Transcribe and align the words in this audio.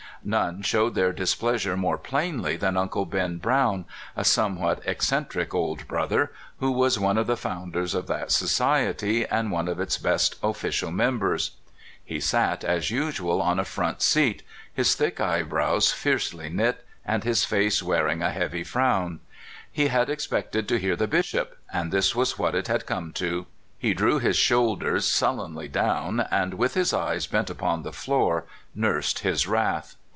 None 0.23 0.61
showed 0.61 0.93
their 0.93 1.13
displeasure 1.13 1.75
more 1.75 1.97
plainly 1.97 2.55
than 2.55 2.77
Uncle 2.77 3.07
Ben 3.07 3.37
Brown, 3.37 3.85
a 4.15 4.23
somewhat 4.23 4.79
eccentric 4.85 5.55
old 5.55 5.87
brother, 5.87 6.31
who 6.59 6.71
was 6.73 6.99
one 6.99 7.17
of 7.17 7.25
the 7.25 7.35
founders 7.35 7.95
of 7.95 8.05
that 8.05 8.31
society, 8.31 9.25
and 9.25 9.49
one 9.51 9.67
of 9.67 9.79
its 9.79 9.97
best 9.97 10.35
official 10.43 10.91
members. 10.91 11.57
He 12.05 12.19
sat 12.19 12.63
as 12.63 12.91
usual 12.91 13.37
BISHOP 13.37 13.45
KAVANAUGH 13.45 13.51
IN 13.51 13.55
CALIFORNIA. 13.65 14.41
275 14.75 14.77
on 14.77 14.77
a 14.77 14.77
front 14.77 14.83
seat, 14.83 14.83
his 14.85 14.93
thick 14.93 15.19
eyebrows 15.81 15.91
fiercely 15.91 16.49
knit, 16.49 16.85
and 17.03 17.23
his 17.23 17.43
face 17.43 17.81
wearing 17.81 18.21
a 18.21 18.29
heavy 18.29 18.63
frown. 18.63 19.21
He 19.71 19.87
had 19.87 20.07
ex 20.11 20.27
pected 20.27 20.67
to 20.67 20.77
hear 20.77 20.95
the 20.95 21.07
Bishop, 21.07 21.57
and 21.73 21.91
this 21.91 22.13
was 22.15 22.37
what 22.37 22.53
it 22.53 22.67
had 22.67 22.85
come 22.85 23.11
to! 23.13 23.47
He 23.79 23.95
drew 23.95 24.19
his 24.19 24.37
shoulders 24.37 25.07
sullenly 25.07 25.67
down, 25.67 26.27
and, 26.29 26.53
with 26.53 26.75
his 26.75 26.93
eyes 26.93 27.25
bent 27.25 27.49
upon 27.49 27.81
the 27.81 27.91
floor, 27.91 28.45
nursed 28.75 29.19
his 29.19 29.47
wrath. 29.47 29.95